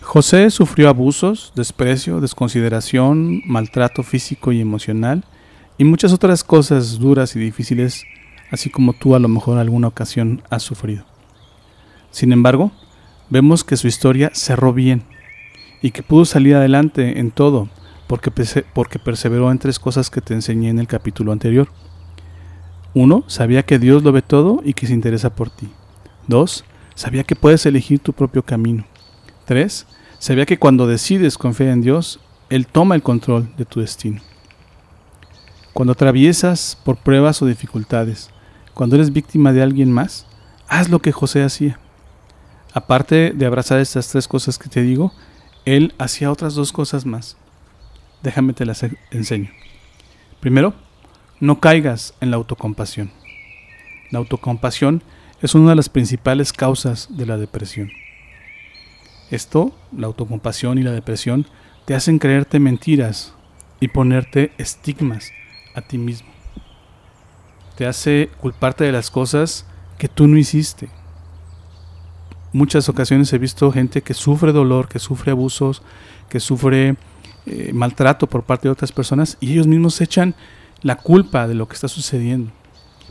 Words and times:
José 0.00 0.50
sufrió 0.50 0.88
abusos, 0.88 1.52
desprecio, 1.54 2.20
desconsideración, 2.20 3.42
maltrato 3.44 4.02
físico 4.02 4.52
y 4.52 4.60
emocional 4.60 5.24
y 5.76 5.84
muchas 5.84 6.12
otras 6.12 6.44
cosas 6.44 6.98
duras 6.98 7.36
y 7.36 7.40
difíciles, 7.40 8.04
así 8.50 8.70
como 8.70 8.92
tú 8.92 9.14
a 9.14 9.18
lo 9.18 9.28
mejor 9.28 9.58
alguna 9.58 9.88
ocasión 9.88 10.42
has 10.50 10.62
sufrido. 10.62 11.04
Sin 12.10 12.32
embargo, 12.32 12.72
vemos 13.28 13.64
que 13.64 13.76
su 13.76 13.86
historia 13.86 14.30
cerró 14.32 14.72
bien 14.72 15.02
y 15.82 15.90
que 15.90 16.02
pudo 16.02 16.24
salir 16.24 16.54
adelante 16.54 17.18
en 17.18 17.30
todo 17.30 17.68
porque, 18.08 18.32
porque 18.72 18.98
perseveró 18.98 19.52
en 19.52 19.58
tres 19.58 19.78
cosas 19.78 20.10
que 20.10 20.20
te 20.20 20.34
enseñé 20.34 20.70
en 20.70 20.78
el 20.78 20.88
capítulo 20.88 21.30
anterior. 21.30 21.68
Uno, 22.94 23.22
sabía 23.26 23.64
que 23.64 23.78
Dios 23.78 24.02
lo 24.02 24.12
ve 24.12 24.22
todo 24.22 24.60
y 24.64 24.72
que 24.72 24.86
se 24.86 24.94
interesa 24.94 25.30
por 25.30 25.50
ti. 25.50 25.68
Dos, 26.26 26.64
sabía 26.94 27.22
que 27.22 27.36
puedes 27.36 27.66
elegir 27.66 28.00
tu 28.00 28.14
propio 28.14 28.42
camino. 28.42 28.84
Tres, 29.44 29.86
Sabía 30.18 30.46
que 30.46 30.58
cuando 30.58 30.86
decides 30.86 31.38
confiar 31.38 31.70
en 31.70 31.80
Dios, 31.80 32.18
Él 32.50 32.66
toma 32.66 32.96
el 32.96 33.02
control 33.02 33.48
de 33.56 33.64
tu 33.64 33.80
destino. 33.80 34.20
Cuando 35.72 35.92
atraviesas 35.92 36.76
por 36.84 36.96
pruebas 36.96 37.40
o 37.40 37.46
dificultades, 37.46 38.30
cuando 38.74 38.96
eres 38.96 39.12
víctima 39.12 39.52
de 39.52 39.62
alguien 39.62 39.92
más, 39.92 40.26
haz 40.66 40.88
lo 40.88 40.98
que 40.98 41.12
José 41.12 41.44
hacía. 41.44 41.78
Aparte 42.74 43.32
de 43.32 43.46
abrazar 43.46 43.78
estas 43.78 44.08
tres 44.08 44.26
cosas 44.26 44.58
que 44.58 44.68
te 44.68 44.82
digo, 44.82 45.12
él 45.64 45.94
hacía 45.98 46.32
otras 46.32 46.54
dos 46.54 46.72
cosas 46.72 47.06
más. 47.06 47.36
Déjame 48.22 48.54
te 48.54 48.66
las 48.66 48.84
enseño. 49.12 49.50
Primero, 50.40 50.74
no 51.38 51.60
caigas 51.60 52.14
en 52.20 52.32
la 52.32 52.36
autocompasión. 52.38 53.12
La 54.10 54.18
autocompasión 54.18 55.02
es 55.42 55.54
una 55.54 55.70
de 55.70 55.76
las 55.76 55.88
principales 55.88 56.52
causas 56.52 57.06
de 57.10 57.26
la 57.26 57.36
depresión. 57.36 57.90
Esto, 59.30 59.72
la 59.96 60.06
autocompasión 60.06 60.78
y 60.78 60.82
la 60.82 60.92
depresión, 60.92 61.46
te 61.84 61.94
hacen 61.94 62.18
creerte 62.18 62.58
mentiras 62.58 63.34
y 63.80 63.88
ponerte 63.88 64.52
estigmas 64.58 65.32
a 65.74 65.82
ti 65.82 65.98
mismo. 65.98 66.28
Te 67.76 67.86
hace 67.86 68.30
culparte 68.40 68.84
de 68.84 68.92
las 68.92 69.10
cosas 69.10 69.66
que 69.98 70.08
tú 70.08 70.26
no 70.26 70.36
hiciste. 70.38 70.88
Muchas 72.52 72.88
ocasiones 72.88 73.32
he 73.32 73.38
visto 73.38 73.70
gente 73.70 74.02
que 74.02 74.14
sufre 74.14 74.52
dolor, 74.52 74.88
que 74.88 74.98
sufre 74.98 75.32
abusos, 75.32 75.82
que 76.28 76.40
sufre 76.40 76.96
eh, 77.46 77.72
maltrato 77.72 78.26
por 78.26 78.44
parte 78.44 78.68
de 78.68 78.72
otras 78.72 78.92
personas 78.92 79.36
y 79.40 79.52
ellos 79.52 79.66
mismos 79.66 80.00
echan 80.00 80.34
la 80.82 80.96
culpa 80.96 81.46
de 81.46 81.54
lo 81.54 81.68
que 81.68 81.74
está 81.74 81.88
sucediendo. 81.88 82.50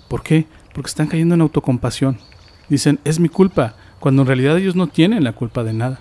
¿Por 0.08 0.24
qué? 0.24 0.48
Porque 0.74 0.90
están 0.90 1.08
cayendo 1.08 1.36
en 1.36 1.42
autocompasión. 1.42 2.18
Dicen, 2.70 3.00
es 3.04 3.20
mi 3.20 3.30
culpa, 3.30 3.76
cuando 4.00 4.24
en 4.24 4.28
realidad 4.28 4.58
ellos 4.58 4.76
no 4.76 4.88
tienen 4.88 5.24
la 5.24 5.34
culpa 5.34 5.64
de 5.64 5.74
nada. 5.74 6.00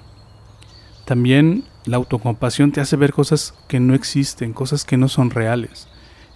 También 1.06 1.62
la 1.84 1.98
autocompasión 1.98 2.72
te 2.72 2.80
hace 2.80 2.96
ver 2.96 3.12
cosas 3.12 3.54
que 3.68 3.78
no 3.78 3.94
existen, 3.94 4.52
cosas 4.52 4.84
que 4.84 4.96
no 4.96 5.06
son 5.06 5.30
reales. 5.30 5.86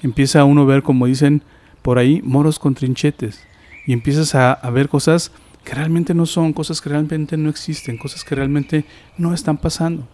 Empieza 0.01 0.45
uno 0.45 0.63
a 0.63 0.67
ver, 0.67 0.85
como 0.85 1.07
dicen 1.07 1.43
por 1.83 1.99
ahí, 1.99 2.23
moros 2.23 2.61
con 2.61 2.75
trinchetes. 2.75 3.45
Y 3.85 3.93
empiezas 3.93 4.37
a, 4.37 4.71
ver 4.71 4.89
cosas 4.89 5.33
que 5.65 5.75
realmente 5.75 6.15
no 6.15 6.25
son, 6.25 6.53
cosas 6.53 6.81
que 6.81 6.89
realmente 6.89 7.37
no 7.37 7.51
existen, 7.51 7.99
cosas 7.99 8.23
que 8.23 8.37
realmente 8.37 8.85
no 9.19 9.35
están 9.35 9.59
pasando. 9.59 10.07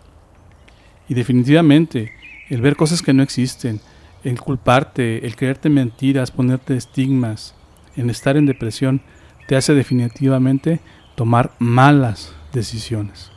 Y 1.07 1.13
definitivamente, 1.13 2.13
el 2.49 2.63
ver 2.63 2.77
cosas 2.77 3.03
que 3.03 3.13
no 3.13 3.23
existen, 3.23 3.83
el 4.25 4.41
culparte, 4.41 5.27
el 5.27 5.37
creerte 5.37 5.69
mentiras, 5.69 6.31
ponerte 6.31 6.79
estigmas, 6.79 7.55
en 7.95 8.09
estar 8.09 8.39
en 8.39 8.47
depresión, 8.47 9.03
te 9.49 9.55
hace 9.55 9.75
definitivamente 9.75 10.81
tomar 11.15 11.53
malas 11.59 12.33
decisiones 12.55 13.36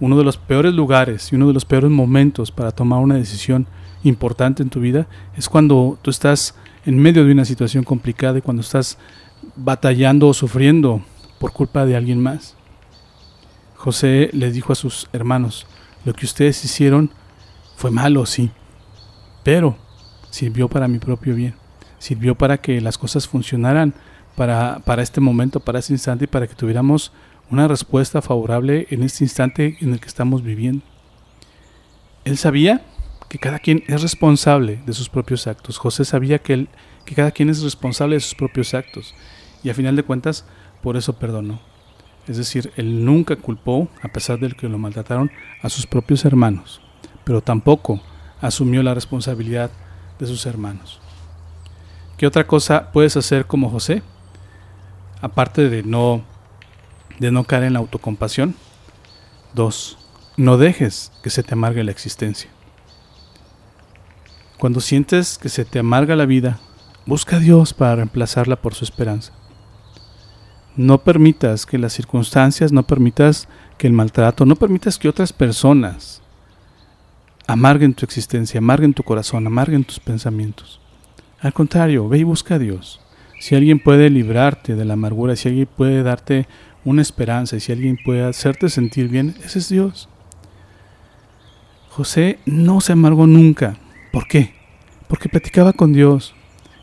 uno 0.00 0.16
de 0.16 0.24
los 0.24 0.38
peores 0.38 0.74
lugares 0.74 1.30
y 1.30 1.36
uno 1.36 1.46
de 1.46 1.52
los 1.52 1.64
peores 1.64 1.90
momentos 1.90 2.50
para 2.50 2.72
tomar 2.72 3.00
una 3.00 3.16
decisión 3.16 3.66
importante 4.02 4.62
en 4.62 4.70
tu 4.70 4.80
vida 4.80 5.06
es 5.36 5.48
cuando 5.48 5.98
tú 6.02 6.10
estás 6.10 6.54
en 6.86 6.98
medio 6.98 7.24
de 7.24 7.32
una 7.32 7.44
situación 7.44 7.84
complicada 7.84 8.38
y 8.38 8.42
cuando 8.42 8.62
estás 8.62 8.98
batallando 9.56 10.28
o 10.28 10.34
sufriendo 10.34 11.02
por 11.38 11.52
culpa 11.52 11.84
de 11.84 11.96
alguien 11.96 12.22
más. 12.22 12.56
José 13.76 14.30
le 14.32 14.50
dijo 14.50 14.72
a 14.72 14.76
sus 14.76 15.08
hermanos, 15.12 15.66
lo 16.04 16.12
que 16.12 16.26
ustedes 16.26 16.64
hicieron 16.64 17.10
fue 17.76 17.90
malo, 17.90 18.26
sí, 18.26 18.50
pero 19.42 19.76
sirvió 20.30 20.68
para 20.68 20.88
mi 20.88 20.98
propio 20.98 21.34
bien, 21.34 21.54
sirvió 21.98 22.34
para 22.34 22.58
que 22.58 22.80
las 22.80 22.98
cosas 22.98 23.26
funcionaran 23.26 23.94
para, 24.36 24.80
para 24.84 25.02
este 25.02 25.20
momento, 25.20 25.60
para 25.60 25.78
este 25.78 25.92
instante 25.92 26.24
y 26.24 26.28
para 26.28 26.46
que 26.46 26.54
tuviéramos 26.54 27.12
una 27.50 27.68
respuesta 27.68 28.22
favorable 28.22 28.86
en 28.90 29.02
este 29.02 29.24
instante 29.24 29.76
en 29.80 29.92
el 29.92 30.00
que 30.00 30.08
estamos 30.08 30.42
viviendo. 30.42 30.84
Él 32.24 32.38
sabía 32.38 32.82
que 33.28 33.38
cada 33.38 33.58
quien 33.58 33.84
es 33.86 34.02
responsable 34.02 34.80
de 34.86 34.92
sus 34.92 35.08
propios 35.08 35.46
actos. 35.46 35.78
José 35.78 36.04
sabía 36.04 36.40
que, 36.40 36.66
cada 37.14 37.30
quien 37.30 37.50
es 37.50 37.62
responsable 37.62 38.16
de 38.16 38.20
sus 38.20 38.34
propios 38.34 38.74
actos. 38.74 39.14
Y 39.62 39.70
a 39.70 39.74
final 39.74 39.96
de 39.96 40.02
cuentas, 40.02 40.44
por 40.82 40.96
eso 40.96 41.18
perdonó. 41.18 41.60
Es 42.26 42.36
decir, 42.36 42.72
él 42.76 43.04
nunca 43.04 43.36
culpó, 43.36 43.88
a 44.02 44.08
pesar 44.08 44.38
de 44.38 44.50
que 44.50 44.68
lo 44.68 44.78
maltrataron, 44.78 45.30
a 45.62 45.68
sus 45.68 45.86
propios 45.86 46.24
hermanos. 46.24 46.80
Pero 47.24 47.40
tampoco 47.40 48.00
asumió 48.40 48.82
la 48.82 48.94
responsabilidad 48.94 49.70
de 50.18 50.26
sus 50.26 50.46
hermanos. 50.46 51.00
¿Qué 52.16 52.26
otra 52.26 52.46
cosa 52.46 52.92
puedes 52.92 53.16
hacer 53.16 53.46
como 53.46 53.70
José? 53.70 54.02
Aparte 55.20 55.68
de 55.68 55.82
no 55.82 56.24
de 57.20 57.30
no 57.30 57.44
caer 57.44 57.64
en 57.64 57.74
la 57.74 57.78
autocompasión. 57.78 58.56
2. 59.54 59.98
No 60.36 60.56
dejes 60.56 61.12
que 61.22 61.30
se 61.30 61.42
te 61.42 61.54
amargue 61.54 61.84
la 61.84 61.92
existencia. 61.92 62.50
Cuando 64.58 64.80
sientes 64.80 65.38
que 65.38 65.48
se 65.48 65.64
te 65.64 65.78
amarga 65.78 66.16
la 66.16 66.26
vida, 66.26 66.58
busca 67.06 67.36
a 67.36 67.40
Dios 67.40 67.72
para 67.72 67.96
reemplazarla 67.96 68.56
por 68.56 68.74
su 68.74 68.84
esperanza. 68.84 69.32
No 70.76 70.98
permitas 70.98 71.66
que 71.66 71.78
las 71.78 71.92
circunstancias, 71.92 72.72
no 72.72 72.84
permitas 72.84 73.48
que 73.78 73.86
el 73.86 73.92
maltrato, 73.92 74.46
no 74.46 74.56
permitas 74.56 74.98
que 74.98 75.08
otras 75.08 75.32
personas 75.32 76.22
amarguen 77.46 77.94
tu 77.94 78.04
existencia, 78.04 78.58
amarguen 78.58 78.94
tu 78.94 79.02
corazón, 79.02 79.46
amarguen 79.46 79.84
tus 79.84 79.98
pensamientos. 79.98 80.80
Al 81.40 81.52
contrario, 81.52 82.08
ve 82.08 82.18
y 82.18 82.24
busca 82.24 82.54
a 82.54 82.58
Dios. 82.58 83.00
Si 83.40 83.54
alguien 83.54 83.78
puede 83.78 84.10
librarte 84.10 84.76
de 84.76 84.84
la 84.84 84.92
amargura, 84.92 85.34
si 85.34 85.48
alguien 85.48 85.66
puede 85.66 86.02
darte 86.02 86.46
una 86.84 87.02
esperanza 87.02 87.56
y 87.56 87.60
si 87.60 87.72
alguien 87.72 87.98
puede 88.04 88.22
hacerte 88.24 88.68
sentir 88.68 89.08
bien, 89.08 89.34
ese 89.44 89.58
es 89.58 89.68
Dios. 89.68 90.08
José 91.90 92.38
no 92.46 92.80
se 92.80 92.92
amargó 92.92 93.26
nunca. 93.26 93.76
¿Por 94.12 94.26
qué? 94.26 94.54
Porque 95.08 95.28
platicaba 95.28 95.72
con 95.72 95.92
Dios 95.92 96.34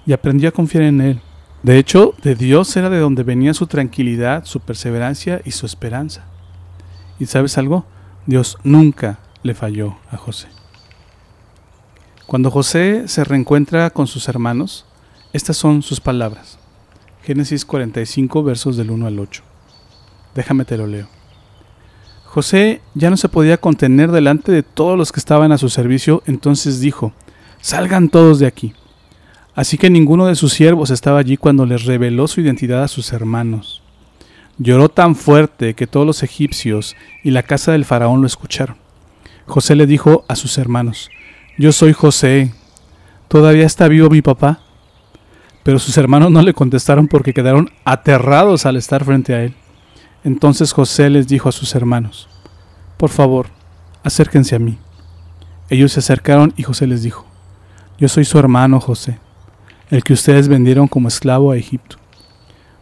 y 0.05 0.13
aprendió 0.13 0.49
a 0.49 0.51
confiar 0.51 0.83
en 0.83 1.01
Él. 1.01 1.21
De 1.63 1.77
hecho, 1.77 2.13
de 2.21 2.35
Dios 2.35 2.75
era 2.77 2.89
de 2.89 2.99
donde 2.99 3.23
venía 3.23 3.53
su 3.53 3.67
tranquilidad, 3.67 4.45
su 4.45 4.59
perseverancia 4.59 5.41
y 5.43 5.51
su 5.51 5.65
esperanza. 5.65 6.25
¿Y 7.19 7.25
sabes 7.25 7.57
algo? 7.57 7.85
Dios 8.25 8.57
nunca 8.63 9.19
le 9.43 9.55
falló 9.55 9.97
a 10.11 10.17
José. 10.17 10.47
Cuando 12.27 12.51
José 12.51 13.07
se 13.07 13.23
reencuentra 13.23 13.89
con 13.89 14.05
sus 14.05 14.27
hermanos, 14.27 14.85
estas 15.33 15.57
son 15.57 15.81
sus 15.81 15.99
palabras. 15.99 16.59
Génesis 17.23 17.65
45, 17.65 18.43
versos 18.43 18.77
del 18.77 18.91
1 18.91 19.07
al 19.07 19.19
8. 19.19 19.43
Déjame 20.37 20.65
te 20.65 20.77
lo 20.77 20.85
leo. 20.85 21.07
José 22.25 22.81
ya 22.93 23.09
no 23.09 23.17
se 23.17 23.27
podía 23.27 23.57
contener 23.57 24.11
delante 24.11 24.51
de 24.51 24.61
todos 24.61 24.95
los 24.95 25.11
que 25.11 25.19
estaban 25.19 25.51
a 25.51 25.57
su 25.57 25.67
servicio, 25.67 26.21
entonces 26.27 26.79
dijo, 26.79 27.11
Salgan 27.59 28.09
todos 28.09 28.37
de 28.37 28.45
aquí. 28.45 28.73
Así 29.55 29.79
que 29.79 29.89
ninguno 29.89 30.27
de 30.27 30.35
sus 30.35 30.53
siervos 30.53 30.91
estaba 30.91 31.17
allí 31.17 31.37
cuando 31.37 31.65
les 31.65 31.85
reveló 31.85 32.27
su 32.27 32.41
identidad 32.41 32.83
a 32.83 32.87
sus 32.87 33.13
hermanos. 33.13 33.81
Lloró 34.59 34.89
tan 34.89 35.15
fuerte 35.15 35.73
que 35.73 35.87
todos 35.87 36.05
los 36.05 36.21
egipcios 36.21 36.95
y 37.23 37.31
la 37.31 37.41
casa 37.41 37.71
del 37.71 37.83
faraón 37.83 38.21
lo 38.21 38.27
escucharon. 38.27 38.77
José 39.47 39.75
le 39.75 39.87
dijo 39.87 40.23
a 40.27 40.35
sus 40.35 40.59
hermanos, 40.59 41.09
Yo 41.57 41.71
soy 41.71 41.93
José. 41.93 42.53
¿Todavía 43.27 43.65
está 43.65 43.87
vivo 43.87 44.11
mi 44.11 44.21
papá? 44.21 44.59
Pero 45.63 45.79
sus 45.79 45.97
hermanos 45.97 46.29
no 46.29 46.43
le 46.43 46.53
contestaron 46.53 47.07
porque 47.07 47.33
quedaron 47.33 47.71
aterrados 47.85 48.67
al 48.67 48.75
estar 48.75 49.03
frente 49.03 49.33
a 49.33 49.43
él. 49.43 49.55
Entonces 50.23 50.73
José 50.73 51.09
les 51.09 51.27
dijo 51.27 51.49
a 51.49 51.51
sus 51.51 51.75
hermanos, 51.75 52.27
Por 52.97 53.09
favor, 53.09 53.47
acérquense 54.03 54.55
a 54.55 54.59
mí. 54.59 54.77
Ellos 55.69 55.91
se 55.91 55.99
acercaron 55.99 56.53
y 56.57 56.63
José 56.63 56.87
les 56.87 57.03
dijo, 57.03 57.25
Yo 57.97 58.07
soy 58.07 58.25
su 58.25 58.39
hermano 58.39 58.79
José, 58.79 59.19
el 59.89 60.03
que 60.03 60.13
ustedes 60.13 60.47
vendieron 60.47 60.87
como 60.87 61.07
esclavo 61.07 61.51
a 61.51 61.57
Egipto. 61.57 61.97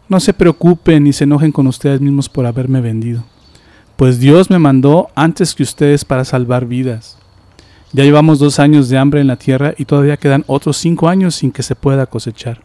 No 0.07 0.19
se 0.19 0.33
preocupen 0.33 1.03
ni 1.03 1.13
se 1.13 1.23
enojen 1.23 1.51
con 1.51 1.67
ustedes 1.67 1.99
mismos 1.99 2.29
por 2.29 2.45
haberme 2.45 2.81
vendido, 2.81 3.23
pues 3.95 4.19
Dios 4.19 4.49
me 4.49 4.59
mandó 4.59 5.09
antes 5.15 5.55
que 5.55 5.63
ustedes 5.63 6.05
para 6.05 6.25
salvar 6.25 6.65
vidas. 6.65 7.17
Ya 7.91 8.03
llevamos 8.03 8.39
dos 8.39 8.59
años 8.59 8.89
de 8.89 8.97
hambre 8.97 9.21
en 9.21 9.27
la 9.27 9.37
tierra 9.37 9.73
y 9.77 9.85
todavía 9.85 10.17
quedan 10.17 10.43
otros 10.47 10.77
cinco 10.77 11.07
años 11.07 11.35
sin 11.35 11.51
que 11.51 11.63
se 11.63 11.75
pueda 11.75 12.05
cosechar. 12.05 12.61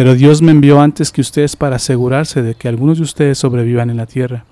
Pero 0.00 0.14
Dios 0.14 0.40
me 0.40 0.50
envió 0.50 0.80
antes 0.80 1.12
que 1.12 1.20
ustedes 1.20 1.56
para 1.56 1.76
asegurarse 1.76 2.40
de 2.40 2.54
que 2.54 2.68
algunos 2.68 2.96
de 2.96 3.04
ustedes 3.04 3.36
sobrevivan 3.36 3.90
en 3.90 3.98
la 3.98 4.06
tierra 4.06 4.46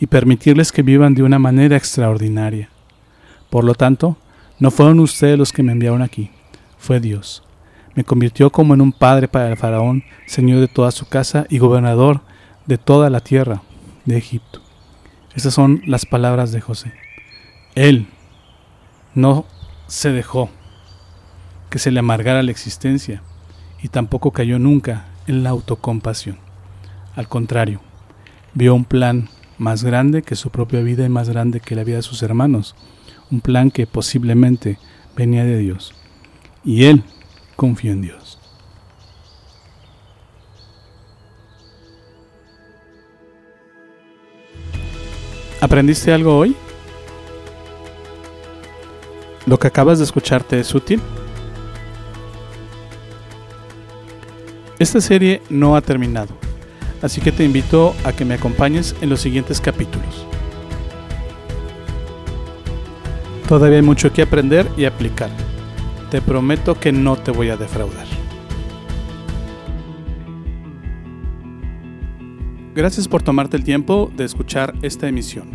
y 0.00 0.08
permitirles 0.08 0.72
que 0.72 0.82
vivan 0.82 1.14
de 1.14 1.22
una 1.22 1.38
manera 1.38 1.76
extraordinaria. 1.76 2.68
Por 3.48 3.62
lo 3.62 3.76
tanto, 3.76 4.16
no 4.58 4.72
fueron 4.72 4.98
ustedes 4.98 5.38
los 5.38 5.52
que 5.52 5.62
me 5.62 5.70
enviaron 5.70 6.02
aquí, 6.02 6.32
fue 6.78 6.98
Dios. 6.98 7.44
Me 7.94 8.02
convirtió 8.02 8.50
como 8.50 8.74
en 8.74 8.80
un 8.80 8.90
padre 8.90 9.28
para 9.28 9.48
el 9.48 9.56
faraón, 9.56 10.02
señor 10.26 10.58
de 10.58 10.66
toda 10.66 10.90
su 10.90 11.08
casa 11.08 11.46
y 11.48 11.58
gobernador 11.58 12.22
de 12.66 12.76
toda 12.76 13.08
la 13.08 13.20
tierra 13.20 13.62
de 14.04 14.16
Egipto. 14.16 14.62
Esas 15.32 15.54
son 15.54 15.80
las 15.86 16.06
palabras 16.06 16.50
de 16.50 16.60
José. 16.60 16.92
Él 17.76 18.08
no 19.14 19.46
se 19.86 20.10
dejó 20.10 20.50
que 21.70 21.78
se 21.78 21.92
le 21.92 22.00
amargara 22.00 22.42
la 22.42 22.50
existencia 22.50 23.22
y 23.82 23.88
tampoco 23.88 24.30
cayó 24.32 24.58
nunca 24.58 25.06
en 25.26 25.42
la 25.42 25.50
autocompasión. 25.50 26.38
Al 27.14 27.28
contrario, 27.28 27.80
vio 28.54 28.74
un 28.74 28.84
plan 28.84 29.28
más 29.58 29.84
grande 29.84 30.22
que 30.22 30.36
su 30.36 30.50
propia 30.50 30.80
vida 30.80 31.04
y 31.04 31.08
más 31.08 31.28
grande 31.28 31.60
que 31.60 31.74
la 31.74 31.84
vida 31.84 31.96
de 31.96 32.02
sus 32.02 32.22
hermanos, 32.22 32.74
un 33.30 33.40
plan 33.40 33.70
que 33.70 33.86
posiblemente 33.86 34.78
venía 35.16 35.44
de 35.44 35.58
Dios. 35.58 35.94
Y 36.64 36.84
él 36.84 37.02
confió 37.56 37.92
en 37.92 38.02
Dios. 38.02 38.38
¿Aprendiste 45.60 46.12
algo 46.12 46.38
hoy? 46.38 46.54
¿Lo 49.44 49.58
que 49.58 49.66
acabas 49.66 49.98
de 49.98 50.04
escucharte 50.04 50.60
es 50.60 50.72
útil? 50.74 51.00
Esta 54.78 55.00
serie 55.00 55.42
no 55.50 55.74
ha 55.74 55.80
terminado, 55.80 56.34
así 57.02 57.20
que 57.20 57.32
te 57.32 57.44
invito 57.44 57.96
a 58.04 58.12
que 58.12 58.24
me 58.24 58.34
acompañes 58.34 58.94
en 59.00 59.10
los 59.10 59.20
siguientes 59.20 59.60
capítulos. 59.60 60.24
Todavía 63.48 63.78
hay 63.78 63.82
mucho 63.82 64.12
que 64.12 64.22
aprender 64.22 64.68
y 64.76 64.84
aplicar. 64.84 65.30
Te 66.12 66.20
prometo 66.20 66.78
que 66.78 66.92
no 66.92 67.16
te 67.16 67.32
voy 67.32 67.48
a 67.48 67.56
defraudar. 67.56 68.06
Gracias 72.76 73.08
por 73.08 73.22
tomarte 73.22 73.56
el 73.56 73.64
tiempo 73.64 74.12
de 74.16 74.24
escuchar 74.24 74.74
esta 74.82 75.08
emisión. 75.08 75.48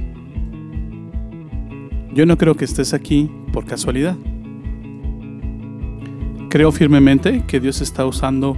Yo 2.13 2.25
no 2.25 2.37
creo 2.37 2.55
que 2.55 2.65
estés 2.65 2.93
aquí 2.93 3.31
por 3.53 3.63
casualidad. 3.63 4.17
Creo 6.49 6.73
firmemente 6.73 7.45
que 7.47 7.61
Dios 7.61 7.79
está 7.79 8.05
usando 8.05 8.57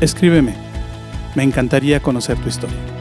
Escríbeme, 0.01 0.55
me 1.35 1.43
encantaría 1.43 2.01
conocer 2.01 2.39
tu 2.39 2.49
historia. 2.49 2.94